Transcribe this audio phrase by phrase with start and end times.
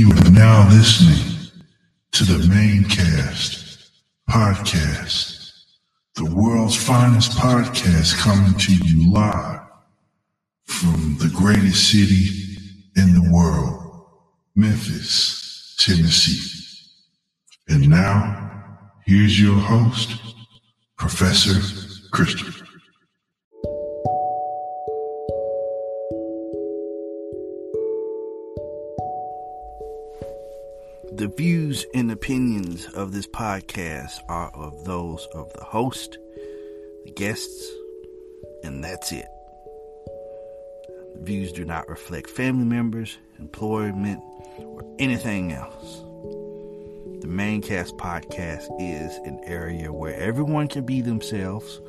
[0.00, 1.50] You are now listening
[2.12, 3.90] to the Manecast
[4.30, 5.52] podcast,
[6.14, 9.60] the world's finest podcast coming to you live
[10.64, 12.56] from the greatest city
[12.96, 14.06] in the world,
[14.56, 16.48] Memphis, Tennessee.
[17.68, 20.12] And now, here's your host,
[20.96, 21.60] Professor
[22.10, 22.59] Christopher.
[31.20, 36.16] The views and opinions of this podcast are of those of the host,
[37.04, 37.70] the guests,
[38.64, 39.28] and that's it.
[41.16, 44.22] The views do not reflect family members, employment,
[44.60, 45.98] or anything else.
[47.20, 51.82] The Manecast podcast is an area where everyone can be themselves,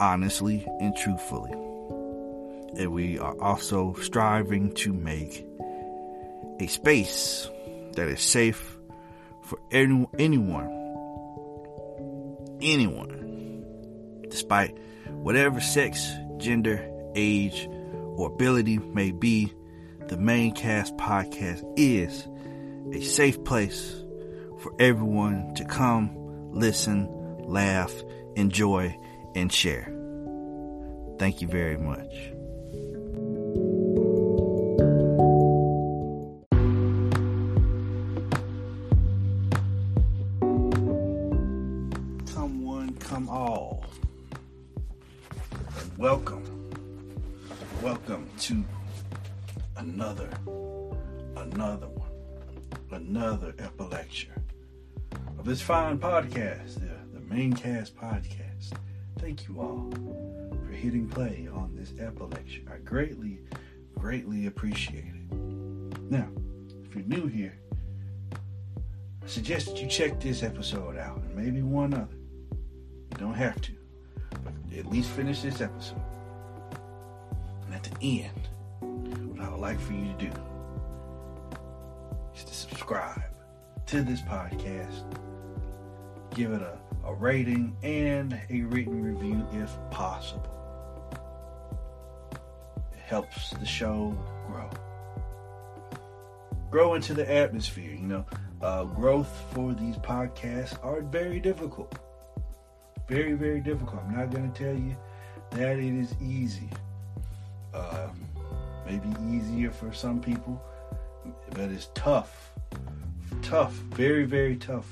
[0.00, 1.52] honestly and truthfully.
[1.52, 5.46] And we are also striving to make
[6.58, 7.50] a space
[7.94, 8.76] that is safe
[9.42, 10.68] for any, anyone,
[12.60, 13.64] anyone,
[14.28, 14.76] despite
[15.08, 17.68] whatever sex, gender, age,
[18.16, 19.52] or ability may be.
[20.08, 22.28] The Manecast podcast is
[22.94, 24.02] a safe place
[24.60, 26.10] for everyone to come,
[26.52, 27.08] listen,
[27.44, 27.92] laugh,
[28.36, 28.96] enjoy,
[29.34, 29.90] and share.
[31.18, 32.33] Thank you very much.
[43.14, 43.84] Come all.
[45.96, 46.42] Welcome.
[47.80, 48.64] Welcome to
[49.76, 50.28] another,
[51.36, 52.10] another one,
[52.90, 54.34] another epilecture
[55.38, 58.72] of this fine podcast, the, the Manecast podcast.
[59.20, 59.92] Thank you all
[60.66, 62.62] for hitting play on this epilecture.
[62.68, 63.38] I greatly,
[63.96, 65.36] greatly appreciate it.
[66.10, 66.26] Now,
[66.84, 67.56] if you're new here,
[68.32, 72.08] I suggest that you check this episode out and maybe one other.
[73.18, 73.72] Don't have to,
[74.42, 76.02] but at least finish this episode.
[77.64, 78.48] And at the end,
[79.30, 80.32] what I would like for you to do
[82.34, 83.22] is to subscribe
[83.86, 85.04] to this podcast,
[86.34, 90.50] give it a, a rating and a written review if possible.
[92.92, 94.16] It helps the show
[94.48, 94.70] grow.
[96.70, 98.26] Grow into the atmosphere, you know.
[98.60, 101.96] Uh, growth for these podcasts are very difficult.
[103.08, 104.02] Very, very difficult.
[104.06, 104.96] I'm not going to tell you
[105.50, 106.68] that it is easy.
[107.72, 108.08] Uh,
[108.86, 110.62] maybe easier for some people,
[111.50, 112.52] but it's tough.
[113.42, 113.72] Tough.
[113.72, 114.86] Very, very tough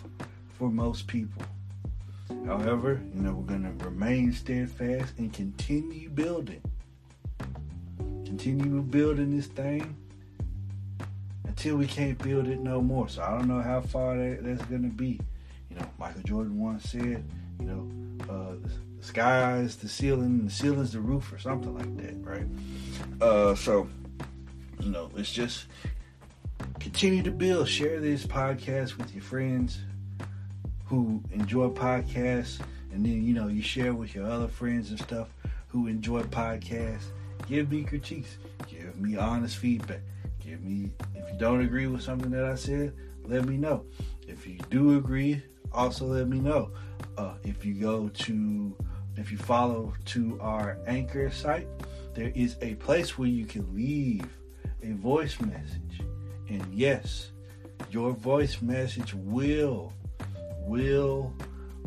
[0.59, 1.43] for most people.
[2.47, 6.61] However, you know, we're going to remain steadfast and continue building.
[8.25, 9.97] Continue building this thing
[11.45, 13.09] until we can't build it no more.
[13.09, 15.21] So I don't know how far that, that's going to be.
[15.71, 17.25] You know, Michael Jordan once said,
[17.63, 18.55] you know, uh,
[18.99, 22.47] the sky is the ceiling, the ceiling's the roof, or something like that, right?
[23.21, 23.89] Uh, so,
[24.81, 25.67] you know, it's just
[26.81, 27.69] continue to build.
[27.69, 29.81] Share this podcast with your friends
[30.87, 32.61] who enjoy podcasts,
[32.93, 35.29] and then you know you share with your other friends and stuff
[35.69, 37.05] who enjoy podcasts.
[37.47, 38.39] Give me critiques.
[38.69, 40.01] Give me honest feedback.
[40.41, 42.93] Give me if you don't agree with something that I said,
[43.25, 43.85] let me know.
[44.27, 45.43] If you do agree,
[45.73, 46.73] also let me know.
[47.17, 48.75] Uh, if you go to
[49.17, 51.69] if you follow to our anchor site,
[52.15, 54.27] there is a place where you can leave
[54.83, 56.01] a voice message.
[56.49, 57.31] And yes,
[57.91, 59.93] your voice message will
[60.61, 61.35] will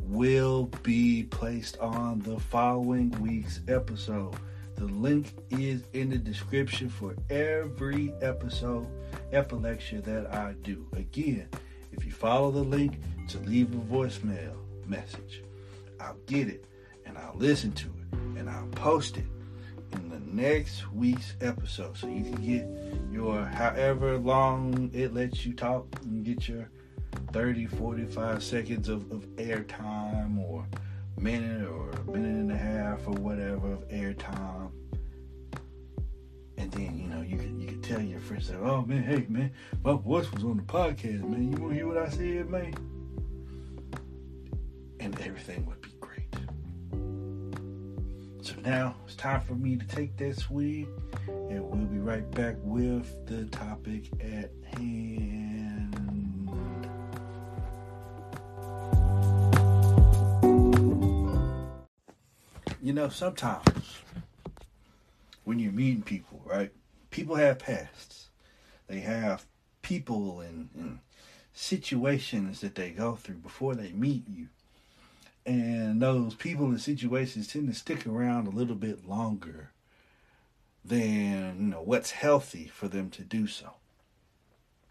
[0.01, 4.35] will be placed on the following week's episode.
[4.75, 8.87] The link is in the description for every episode,
[9.31, 10.85] epilecture that I do.
[10.95, 11.47] Again,
[11.91, 12.99] if you follow the link
[13.29, 15.43] to leave a voicemail message,
[15.99, 16.65] I'll get it
[17.05, 19.25] and I'll listen to it and I'll post it
[19.93, 21.97] in the next week's episode.
[21.97, 22.67] So you can get
[23.11, 26.69] your however long it lets you talk and get your
[27.31, 30.65] 30, 45 seconds of, of airtime or
[31.17, 34.71] minute or a minute and a half or whatever of airtime.
[36.57, 39.25] And then, you know, you can you can tell your friends that, oh man, hey
[39.29, 39.51] man,
[39.83, 41.51] my voice was on the podcast, man.
[41.51, 42.73] You wanna hear what I said, man?
[45.05, 46.33] And everything would be great.
[48.41, 50.87] So now it's time for me to take that swig
[51.27, 54.49] and we'll be right back with the topic at
[54.79, 55.95] hand.
[62.81, 63.99] You know, sometimes
[65.43, 66.71] when you're meeting people, right?
[67.11, 68.29] People have pasts.
[68.87, 69.45] They have
[69.83, 70.99] people and, and
[71.53, 74.47] situations that they go through before they meet you.
[75.45, 79.69] And those people and situations tend to stick around a little bit longer
[80.83, 83.73] than you know what's healthy for them to do so.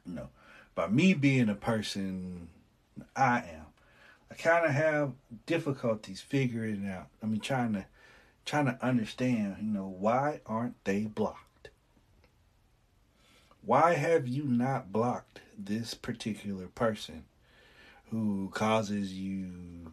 [0.06, 0.28] You know,
[0.74, 2.48] by me being a person
[3.16, 3.66] I am,
[4.30, 5.12] I kind of have
[5.46, 7.06] difficulties figuring out.
[7.22, 7.86] I mean, trying to
[8.44, 9.56] trying to understand.
[9.60, 11.70] You know, why aren't they blocked?
[13.64, 17.24] Why have you not blocked this particular person
[18.10, 19.92] who causes you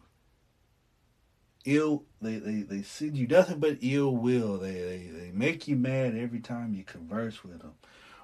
[1.65, 4.57] ill they, they, they send you nothing but ill will.
[4.57, 7.73] They, they they make you mad every time you converse with them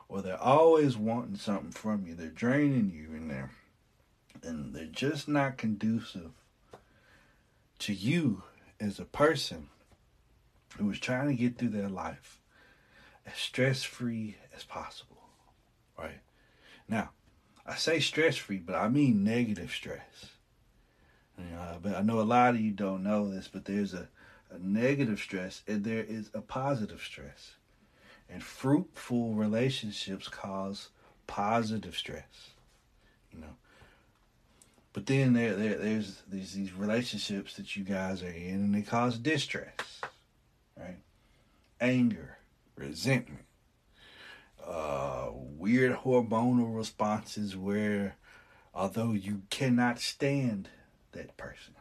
[0.10, 2.16] or they're always wanting something from you.
[2.16, 3.52] They're draining you in there
[4.44, 6.32] and they're just not conducive
[7.80, 8.44] to you
[8.80, 9.70] as a person
[10.78, 12.40] who is trying to get through their life
[13.26, 15.18] as stress free as possible
[15.98, 16.20] right?
[16.88, 17.10] Now
[17.68, 20.37] i say stress free but i mean negative stress
[21.82, 24.08] but I know a lot of you don't know this, but there's a,
[24.52, 27.54] a negative stress and there is a positive stress.
[28.30, 30.90] And fruitful relationships cause
[31.28, 32.52] positive stress.
[33.32, 33.56] You know.
[34.92, 38.82] But then there, there there's these these relationships that you guys are in and they
[38.82, 40.02] cause distress.
[40.76, 40.98] Right?
[41.80, 42.38] Anger,
[42.76, 43.46] resentment,
[44.66, 48.16] uh, weird hormonal responses where
[48.74, 50.70] although you cannot stand
[51.18, 51.74] that person.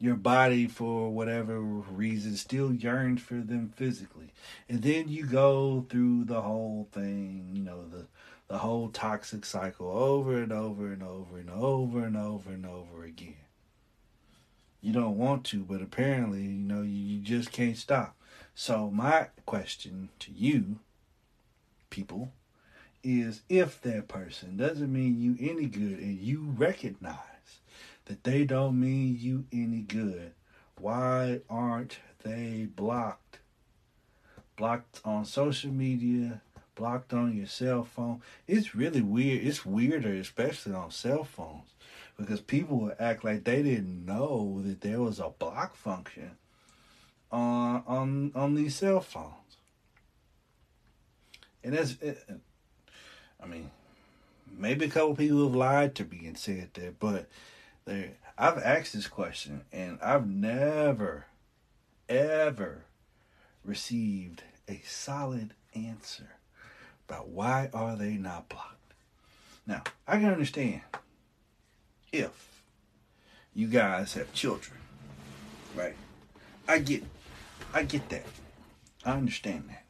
[0.00, 4.32] Your body, for whatever reason, still yearns for them physically.
[4.68, 8.06] And then you go through the whole thing, you know, the
[8.46, 13.04] the whole toxic cycle over and over and over and over and over and over
[13.04, 13.34] again.
[14.80, 18.16] You don't want to, but apparently, you know, you just can't stop.
[18.54, 20.78] So my question to you,
[21.90, 22.32] people,
[23.04, 27.37] is if that person doesn't mean you any good and you recognize
[28.08, 30.32] that they don't mean you any good.
[30.78, 33.38] Why aren't they blocked?
[34.56, 36.40] Blocked on social media,
[36.74, 38.22] blocked on your cell phone.
[38.46, 39.46] It's really weird.
[39.46, 41.74] It's weirder, especially on cell phones,
[42.18, 46.32] because people would act like they didn't know that there was a block function
[47.30, 49.34] on on on these cell phones.
[51.62, 52.18] And that's, it,
[53.42, 53.70] I mean,
[54.50, 57.28] maybe a couple people have lied to me and said that, but
[57.88, 61.26] there I've asked this question and I've never
[62.08, 62.84] ever
[63.64, 66.30] received a solid answer
[67.08, 68.92] about why are they not blocked.
[69.66, 70.82] Now, I can understand
[72.12, 72.62] if
[73.54, 74.78] you guys have children,
[75.74, 75.96] right?
[76.68, 77.02] I get
[77.74, 78.26] I get that.
[79.04, 79.84] I understand that.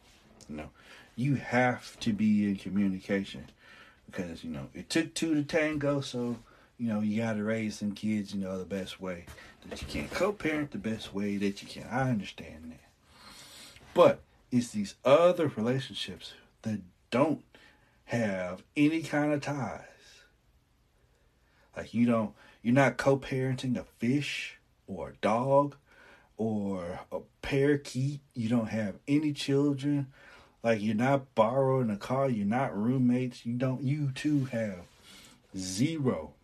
[0.49, 0.71] You know,
[1.17, 3.51] you have to be in communication
[4.07, 6.39] because, you know, it took two to tango, so
[6.79, 9.27] you know, you got to raise some kids, you know, the best way
[9.69, 10.09] that you can.
[10.09, 11.87] Co parent the best way that you can.
[11.91, 12.81] I understand that.
[13.95, 14.21] But
[14.53, 16.81] it's these other relationships that
[17.11, 17.43] don't
[18.07, 19.83] have any kind of ties.
[21.77, 22.33] Like, you don't,
[22.63, 25.77] you're not co parenting a fish or a dog
[26.37, 28.21] or a parakeet.
[28.35, 30.13] You don't have any children.
[30.63, 32.29] Like, you're not borrowing a car.
[32.29, 33.45] You're not roommates.
[33.45, 34.85] You don't, you too have
[35.57, 36.35] zero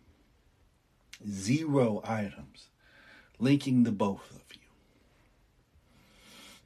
[1.27, 2.67] Zero items
[3.39, 4.59] linking the both of you.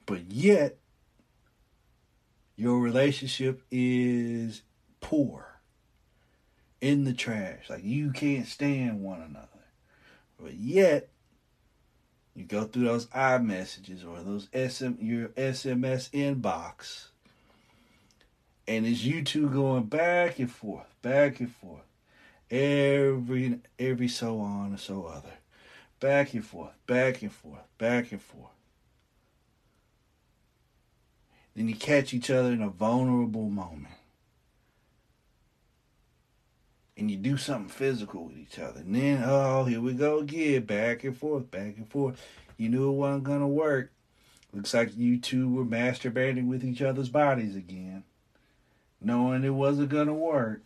[0.05, 0.77] But yet,
[2.55, 4.63] your relationship is
[5.01, 5.49] poor,
[6.81, 7.69] in the trash.
[7.69, 9.47] Like you can't stand one another.
[10.41, 11.09] But yet,
[12.35, 17.07] you go through those iMessages or those SM, your SMS inbox,
[18.67, 21.88] and it's you two going back and forth, back and forth
[22.51, 25.33] every every so on and so other.
[25.99, 28.51] Back and forth, back and forth, back and forth.
[31.55, 33.93] Then you catch each other in a vulnerable moment.
[36.95, 38.81] And you do something physical with each other.
[38.81, 40.63] And then, oh, here we go again.
[40.63, 42.21] Back and forth, back and forth.
[42.57, 43.91] You knew it wasn't going to work.
[44.53, 48.03] Looks like you two were masturbating with each other's bodies again.
[49.01, 50.61] Knowing it wasn't going to work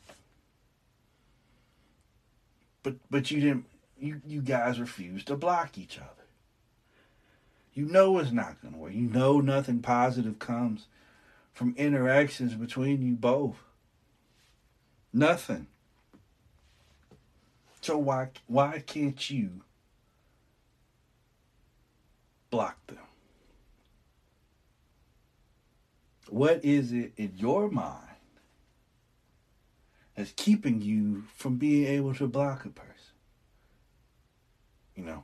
[2.84, 3.66] but but you didn't
[3.98, 6.10] you you guys refused to block each other.
[7.74, 8.94] You know it's not gonna work.
[8.94, 10.88] You know nothing positive comes
[11.54, 13.58] from interactions between you both.
[15.12, 15.68] Nothing.
[17.82, 19.62] So why why can't you
[22.52, 22.98] block them?
[26.30, 28.13] What is it in your mind
[30.16, 32.90] that's keeping you from being able to block a person.
[34.96, 35.24] You know,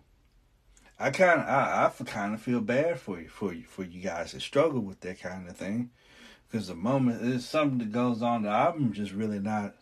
[0.99, 4.01] I kind of, I, I kind of feel bad for you, for you, for you
[4.01, 5.91] guys that struggle with that kind of thing,
[6.47, 9.75] because the moment there's something that goes on that I'm just really not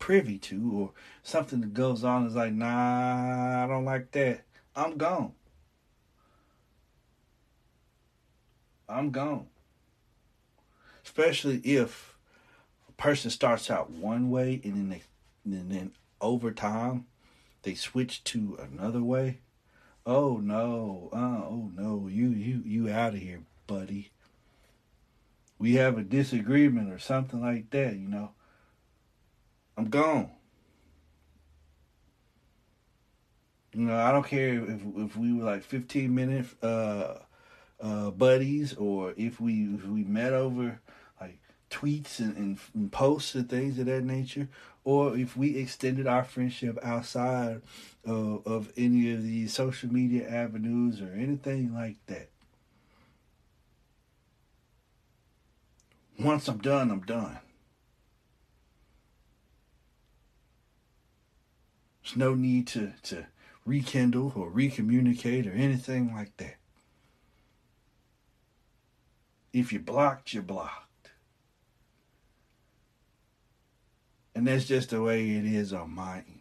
[0.00, 0.90] privy to, or
[1.22, 4.42] something that goes on is like, nah, I don't like that.
[4.74, 5.32] I'm gone.
[8.88, 9.46] I'm gone.
[11.04, 12.13] Especially if
[12.96, 15.02] person starts out one way and then they,
[15.44, 17.06] and then over time
[17.62, 19.38] they switch to another way.
[20.06, 24.10] Oh no, uh, oh no, you you you out of here, buddy.
[25.58, 28.32] We have a disagreement or something like that, you know.
[29.76, 30.30] I'm gone.
[33.72, 37.14] You know, I don't care if if we were like 15 minute uh,
[37.80, 40.80] uh, buddies or if we if we met over
[41.74, 44.48] tweets and, and, and posts and things of that nature,
[44.84, 47.62] or if we extended our friendship outside
[48.04, 52.28] of, of any of these social media avenues or anything like that.
[56.18, 57.38] Once I'm done, I'm done.
[62.02, 63.26] There's no need to, to
[63.64, 66.56] rekindle or recommunicate or anything like that.
[69.52, 70.88] If you blocked, you're blocked.
[74.34, 76.40] And that's just the way it is on my end.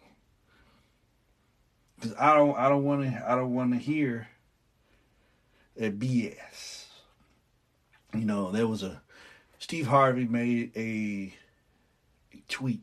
[2.02, 4.28] Cause I don't I don't wanna I don't wanna hear
[5.78, 6.86] that BS.
[8.14, 9.02] You know, there was a
[9.64, 11.34] Steve Harvey made a,
[12.34, 12.82] a tweet.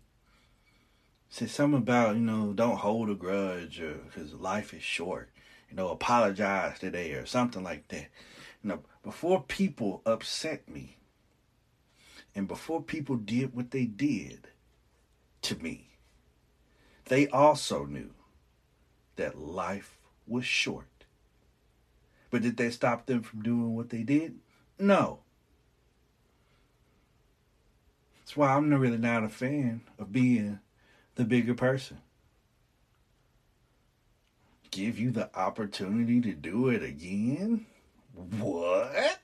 [1.28, 5.28] Said something about, you know, don't hold a grudge or because life is short.
[5.68, 8.08] You know, apologize today or something like that.
[8.62, 10.96] You know, before people upset me
[12.34, 14.48] and before people did what they did,
[15.42, 15.88] to me.
[17.06, 18.11] They also knew
[19.16, 20.87] that life was short.
[22.30, 24.37] But did that stop them from doing what they did?
[24.78, 25.20] No.
[28.20, 30.61] That's why I'm really not a fan of being
[31.16, 31.99] the bigger person.
[34.70, 37.66] Give you the opportunity to do it again?
[38.14, 39.18] What?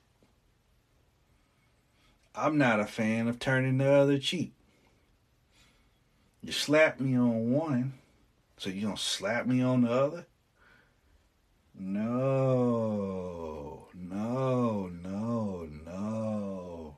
[2.35, 4.56] I'm not a fan of turning the other cheek.
[6.47, 7.91] You slap me on one,
[8.55, 10.25] so you gonna slap me on the other?
[11.77, 16.97] No, no, no, no.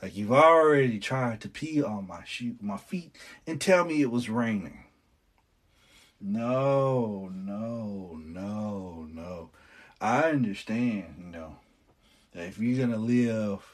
[0.00, 4.10] Like you've already tried to pee on my shoe, my feet, and tell me it
[4.12, 4.84] was raining.
[6.20, 9.50] No, no, no, no.
[10.00, 11.56] I understand, you know,
[12.34, 13.68] that if you're gonna live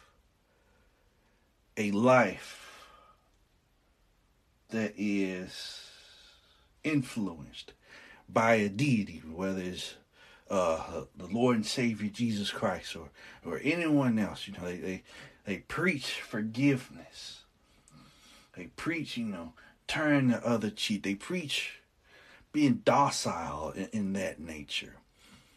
[1.77, 2.67] a life
[4.71, 5.81] that is
[6.85, 7.73] influenced
[8.29, 9.95] by a deity, whether it's
[10.51, 13.11] uh, the Lord and Savior Jesus Christ or
[13.45, 14.47] or anyone else.
[14.47, 15.03] You know, they they,
[15.45, 17.41] they preach forgiveness.
[18.57, 19.53] They preach, you know,
[19.87, 21.03] turn the other cheek.
[21.03, 21.81] They preach
[22.53, 24.97] being docile in, in that nature.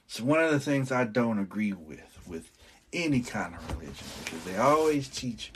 [0.08, 2.51] So one of the things I don't agree with with
[2.92, 5.51] any kind of religion because they always teach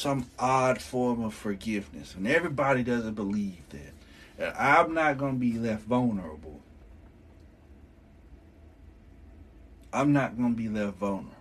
[0.00, 2.14] some odd form of forgiveness.
[2.14, 3.92] And everybody doesn't believe that.
[4.38, 6.60] And I'm not going to be left vulnerable.
[9.92, 11.34] I'm not going to be left vulnerable.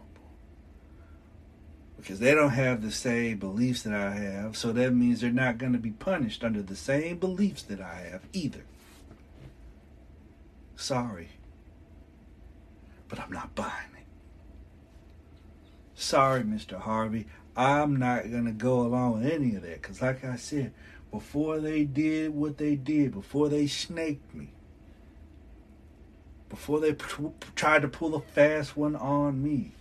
[1.97, 4.57] Because they don't have the same beliefs that I have.
[4.57, 8.07] So that means they're not going to be punished under the same beliefs that I
[8.11, 8.63] have either.
[10.75, 11.29] Sorry.
[13.07, 14.05] But I'm not buying it.
[15.95, 16.79] Sorry, Mr.
[16.79, 17.27] Harvey.
[17.59, 19.81] I'm not going to go along with any of that.
[19.81, 20.71] Because, like I said,
[21.11, 24.51] before they did what they did, before they snaked me,
[26.47, 29.73] before they p- tried to pull a fast one on me,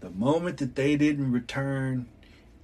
[0.00, 2.08] the moment that they didn't return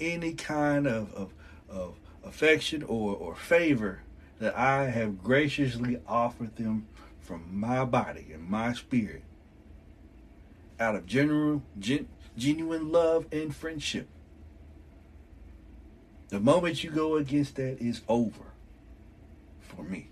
[0.01, 1.33] any kind of, of,
[1.69, 1.95] of
[2.25, 4.01] affection or, or favor
[4.41, 6.89] that I have graciously offered them
[7.21, 9.23] from my body and my spirit
[10.81, 14.09] out of general, gen, genuine love and friendship.
[16.29, 18.53] The moment you go against that is over
[19.61, 20.09] for me.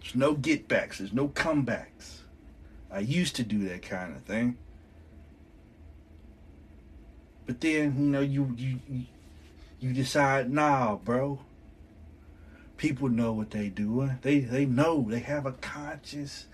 [0.00, 2.18] There's no get backs, there's no comebacks.
[2.90, 4.58] I used to do that kind of thing.
[7.46, 8.78] But then, you know, you you
[9.80, 11.40] you decide, nah, bro.
[12.76, 14.18] People know what they doing.
[14.22, 15.06] They they know.
[15.08, 16.46] They have a conscious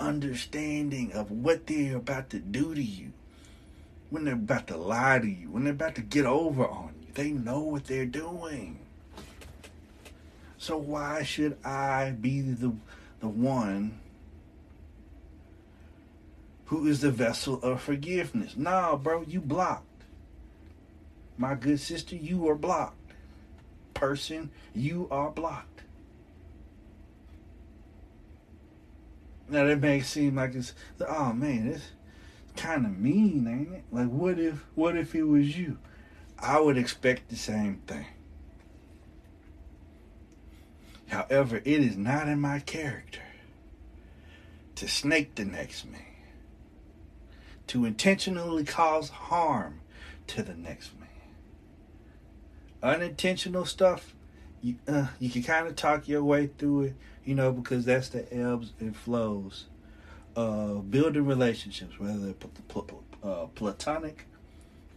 [0.00, 3.12] understanding of what they're about to do to you.
[4.10, 7.08] when they're about to lie to you, when they're about to get over on you.
[7.14, 8.78] They know what they're doing.
[10.58, 12.72] So why should I be the
[13.20, 14.00] the one
[16.66, 18.56] who is the vessel of forgiveness?
[18.56, 19.86] Nah, bro, you blocked.
[21.38, 22.96] My good sister, you are blocked.
[23.94, 25.82] Person, you are blocked.
[29.50, 30.74] Now that may seem like it's
[31.06, 31.90] oh man, it's
[32.56, 33.84] kind of mean, ain't it?
[33.90, 35.78] Like what if what if it was you?
[36.38, 38.06] I would expect the same thing.
[41.08, 43.20] However, it is not in my character
[44.76, 46.00] to snake the next man,
[47.66, 49.80] to intentionally cause harm
[50.28, 51.08] to the next man.
[52.82, 54.14] Unintentional stuff,
[54.62, 58.08] you uh, you can kind of talk your way through it, you know, because that's
[58.08, 59.66] the ebbs and flows
[60.36, 64.26] of building relationships, whether they're pl- pl- uh, platonic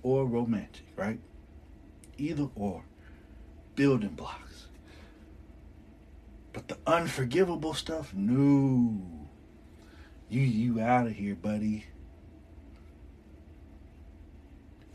[0.02, 1.20] or romantic, right?
[2.18, 2.84] Either or,
[3.76, 4.68] building blocks.
[6.52, 9.02] But the unforgivable stuff, no.
[10.30, 11.86] You you out of here, buddy.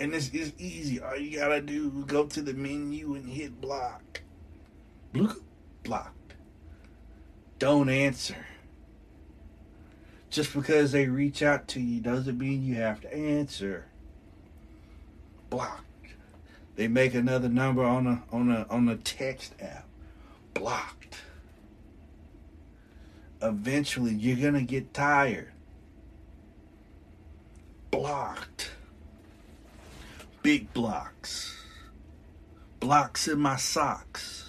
[0.00, 1.00] And this is easy.
[1.00, 4.22] All you gotta do go to the menu and hit block.
[5.12, 5.36] Block.
[5.82, 6.34] Blocked.
[7.58, 8.46] Don't answer.
[10.30, 13.86] Just because they reach out to you doesn't mean you have to answer.
[15.50, 15.84] Blocked.
[16.76, 19.86] They make another number on a on a on a text app.
[20.54, 21.16] Blocked.
[23.42, 25.50] Eventually you're gonna get tired.
[27.90, 28.70] Blocked.
[30.42, 31.56] Big blocks.
[32.78, 34.47] Blocks in my socks.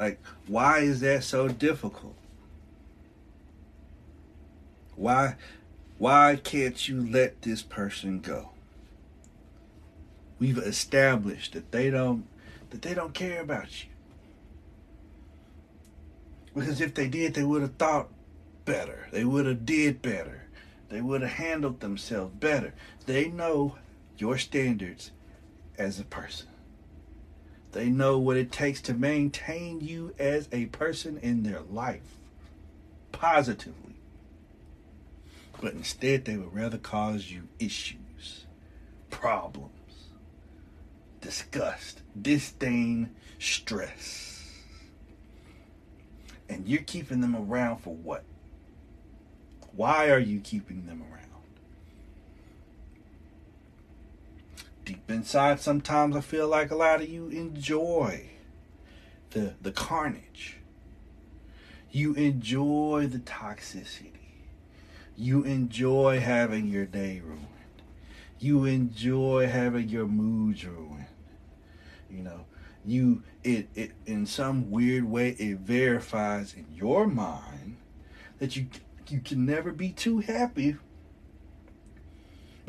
[0.00, 2.14] Like, why is that so difficult?
[4.96, 5.36] Why
[5.98, 8.48] why can't you let this person go?
[10.38, 12.26] We've established that they don't
[12.70, 13.90] that they don't care about you.
[16.54, 18.08] Because if they did, they would have thought
[18.64, 19.08] better.
[19.12, 20.44] They would have did better.
[20.88, 22.72] They would have handled themselves better.
[23.04, 23.76] They know
[24.16, 25.10] your standards
[25.76, 26.48] as a person.
[27.72, 32.16] They know what it takes to maintain you as a person in their life
[33.12, 33.94] positively.
[35.60, 38.46] But instead, they would rather cause you issues,
[39.10, 39.70] problems,
[41.20, 44.62] disgust, disdain, stress.
[46.48, 48.24] And you're keeping them around for what?
[49.76, 51.20] Why are you keeping them around?
[54.84, 58.30] Deep inside, sometimes I feel like a lot of you enjoy
[59.30, 60.56] the the carnage.
[61.90, 64.12] You enjoy the toxicity.
[65.16, 67.46] You enjoy having your day ruined.
[68.38, 71.06] You enjoy having your moods ruined.
[72.08, 72.46] You know,
[72.84, 77.76] you it it in some weird way it verifies in your mind
[78.38, 78.68] that you
[79.08, 80.76] you can never be too happy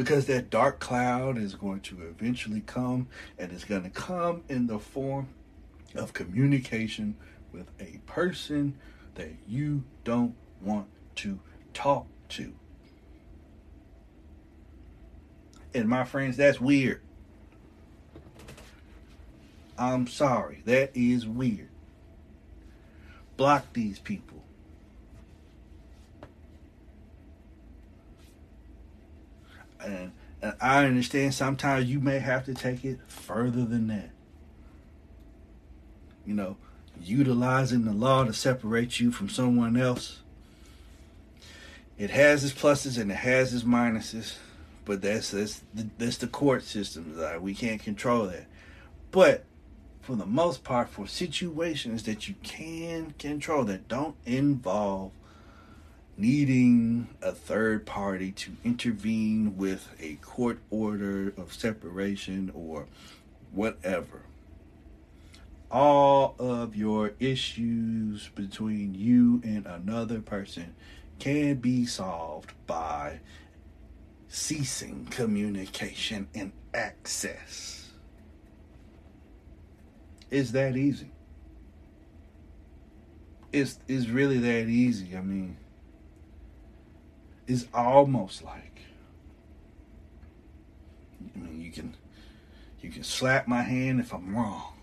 [0.01, 4.65] because that dark cloud is going to eventually come and it's going to come in
[4.65, 5.27] the form
[5.93, 7.15] of communication
[7.53, 8.75] with a person
[9.13, 11.39] that you don't want to
[11.75, 12.51] talk to.
[15.75, 17.01] And my friends, that's weird.
[19.77, 20.63] I'm sorry.
[20.65, 21.69] That is weird.
[23.37, 24.41] Block these people.
[29.83, 30.11] And,
[30.41, 34.11] and I understand sometimes you may have to take it further than that.
[36.25, 36.57] You know,
[37.01, 40.19] utilizing the law to separate you from someone else.
[41.97, 44.37] It has its pluses and it has its minuses,
[44.85, 45.61] but that's that's
[45.97, 47.19] that's the court system.
[47.41, 48.45] We can't control that.
[49.11, 49.45] But
[50.01, 55.11] for the most part, for situations that you can control that don't involve
[56.17, 62.85] needing a third party to intervene with a court order of separation or
[63.51, 64.21] whatever.
[65.69, 70.75] All of your issues between you and another person
[71.19, 73.19] can be solved by
[74.27, 77.89] ceasing communication and access.
[80.29, 81.11] It's that easy.
[83.51, 85.15] It's, it's really that easy.
[85.17, 85.57] I mean,
[87.47, 88.81] is almost like
[91.35, 91.95] I mean you can
[92.81, 94.73] you can slap my hand if I'm wrong.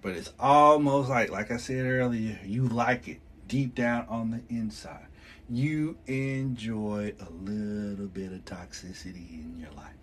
[0.00, 4.40] But it's almost like like I said earlier, you like it deep down on the
[4.54, 5.06] inside.
[5.50, 9.94] you enjoy a little bit of toxicity in your life.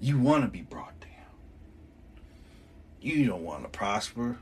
[0.00, 1.10] You want to be brought down.
[3.00, 4.38] You don't want to prosper.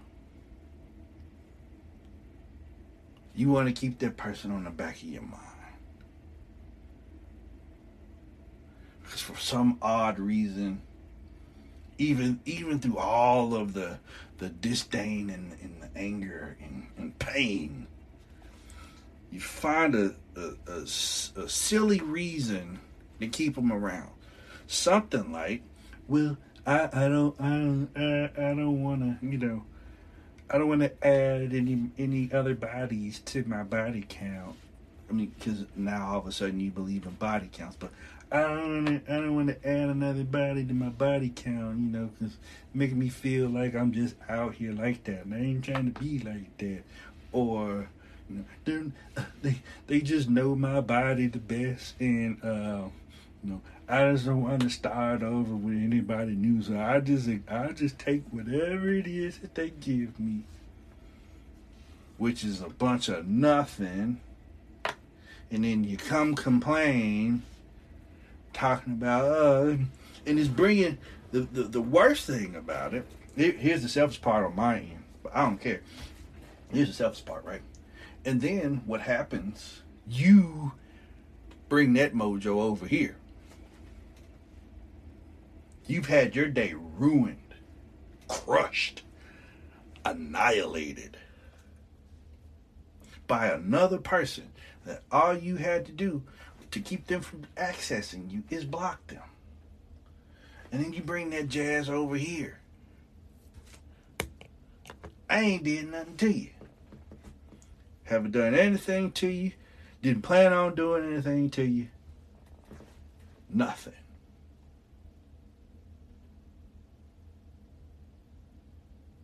[3.34, 5.34] You want to keep that person on the back of your mind.
[9.02, 10.82] Because for some odd reason,
[11.98, 13.98] even even through all of the
[14.38, 17.86] the disdain and, and the anger and, and pain,
[19.30, 22.78] you find a, a, a, a silly reason
[23.20, 24.10] to keep them around
[24.70, 25.62] something like,
[26.08, 29.64] well, I, I don't I don't I, I don't want to you know
[30.52, 34.56] I don't want to add any any other bodies to my body count.
[35.08, 37.90] I mean, because now all of a sudden you believe in body counts, but
[38.32, 41.86] I don't wanna, I don't want to add another body to my body count, you
[41.86, 42.36] know, because
[42.74, 46.00] making me feel like I'm just out here like that, and I ain't trying to
[46.00, 46.82] be like that,
[47.32, 47.88] or
[48.28, 48.92] you know,
[49.42, 52.84] they they just know my body the best, and uh,
[53.42, 56.62] know, I just don't want to start over with anybody new.
[56.62, 60.44] So I just I just take whatever it is that they give me,
[62.18, 64.20] which is a bunch of nothing.
[65.52, 67.42] And then you come complain,
[68.52, 69.76] talking about uh,
[70.26, 70.98] and it's bringing
[71.32, 73.06] the, the the worst thing about it.
[73.36, 75.80] Here's the selfish part on my end, but I don't care.
[76.72, 77.62] Here's the selfish part, right?
[78.24, 79.80] And then what happens?
[80.06, 80.72] You
[81.68, 83.16] bring that mojo over here
[85.90, 87.52] You've had your day ruined,
[88.28, 89.02] crushed,
[90.04, 91.16] annihilated
[93.26, 94.52] by another person
[94.84, 96.22] that all you had to do
[96.70, 99.24] to keep them from accessing you is block them.
[100.70, 102.60] And then you bring that jazz over here.
[105.28, 106.50] I ain't did nothing to you.
[108.04, 109.50] Haven't done anything to you.
[110.02, 111.88] Didn't plan on doing anything to you.
[113.52, 113.94] Nothing.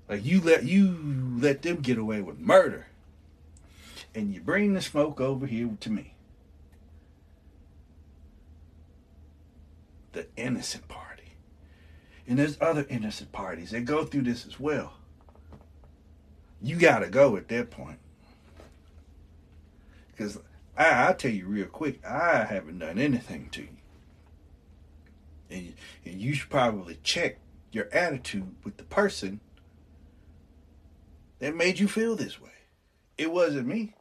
[0.09, 2.87] Like you let you let them get away with murder.
[4.15, 6.15] And you bring the smoke over here to me.
[10.13, 11.35] The innocent party.
[12.27, 14.95] And there's other innocent parties that go through this as well.
[16.63, 17.99] You gotta go at that point.
[20.11, 20.39] Because
[20.77, 23.69] I, I tell you real quick, I haven't done anything to you.
[25.51, 27.39] And, and you should probably check
[27.71, 29.41] your attitude with the person
[31.39, 32.51] that made you feel this way.
[33.19, 33.95] It wasn't me.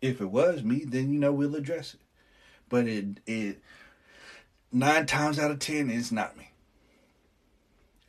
[0.00, 2.00] If it was me, then you know we'll address it.
[2.68, 3.60] But it it
[4.72, 6.50] nine times out of ten it's not me.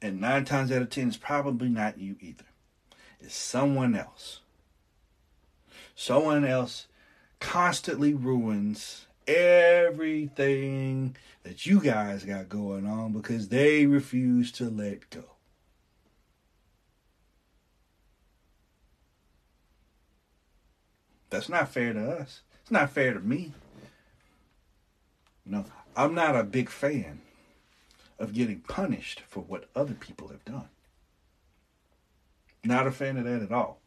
[0.02, 2.46] And nine times out of ten it's probably not you either.
[3.20, 4.40] It's someone else.
[5.96, 6.88] Someone else
[7.40, 15.24] constantly ruins everything that you guys got going on because they refuse to let go.
[21.32, 22.42] That's not fair to us.
[22.62, 23.54] It's not fair to me.
[25.46, 25.66] Know,
[25.96, 27.22] I'm not a big fan
[28.20, 30.70] of getting punished for what other people have done.
[32.64, 33.80] Not a fan of that at all.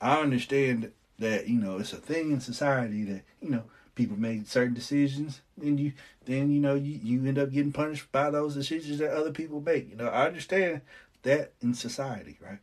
[0.00, 4.46] I understand that, you know, it's a thing in society that, you know, people make
[4.46, 5.92] certain decisions and you
[6.24, 9.60] then, you know, you, you end up getting punished by those decisions that other people
[9.60, 9.90] make.
[9.90, 10.80] You know, I understand
[11.24, 12.60] that in society, right?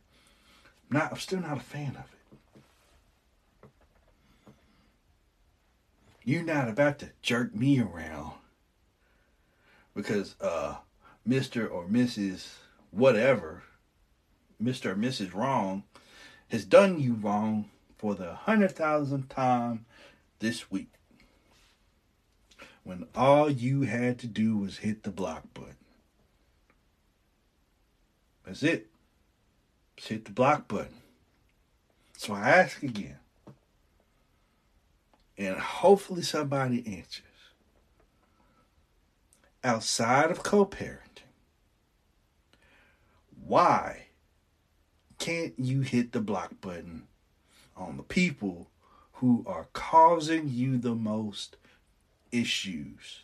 [0.90, 2.19] Not I'm still not a fan of it.
[6.24, 8.32] You're not about to jerk me around
[9.94, 10.76] because uh,
[11.26, 11.70] Mr.
[11.70, 12.48] or Mrs.
[12.90, 13.62] whatever,
[14.62, 14.86] Mr.
[14.86, 15.34] or Mrs.
[15.34, 15.84] Wrong,
[16.48, 19.86] has done you wrong for the hundred thousandth time
[20.40, 20.88] this week.
[22.82, 25.76] When all you had to do was hit the block button.
[28.44, 28.88] That's it.
[29.96, 30.96] Just hit the block button.
[32.16, 33.19] So I ask again
[35.40, 37.24] and hopefully somebody answers.
[39.64, 41.24] Outside of co parenting,
[43.42, 44.08] why
[45.18, 47.04] can't you hit the block button
[47.74, 48.68] on the people
[49.14, 51.56] who are causing you the most
[52.30, 53.20] issues?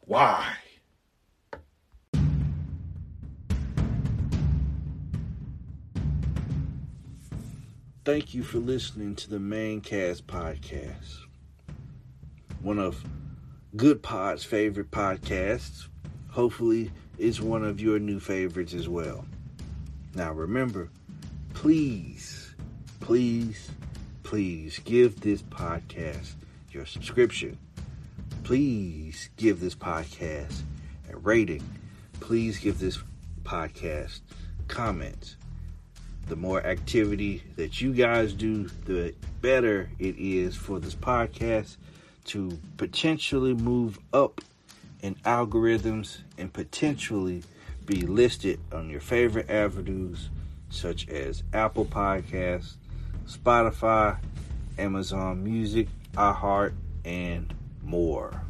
[0.00, 0.56] Why?
[8.04, 11.20] Thank you for listening to the Manecast podcast.
[12.60, 13.02] One of
[13.76, 15.86] Goodpods' favorite podcasts.
[16.28, 19.24] Hopefully, it's one of your new favorites as well.
[20.14, 20.90] Now remember,
[21.54, 22.54] please,
[23.00, 23.70] please,
[24.22, 26.34] please give this podcast
[26.72, 27.58] your subscription.
[28.42, 30.60] Please give this podcast
[31.10, 31.62] a rating.
[32.20, 32.98] Please give this
[33.44, 34.20] podcast
[34.68, 35.36] comments.
[36.26, 41.76] The more activity that you guys do, the better it is for this podcast
[42.26, 44.40] to potentially move up
[45.02, 47.42] in algorithms and potentially
[47.84, 50.30] be listed on your favorite avenues
[50.70, 52.76] such as Apple Podcasts,
[53.26, 54.18] Spotify,
[54.78, 56.72] Amazon Music, iHeart,
[57.04, 58.42] and more.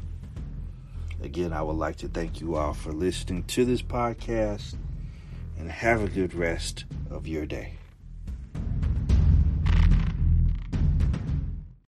[1.22, 4.74] Again, I would like to thank you all for listening to this podcast
[5.58, 7.83] and have a good rest of your day.